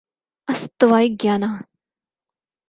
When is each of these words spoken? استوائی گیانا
استوائی 0.51 1.09
گیانا 1.21 1.51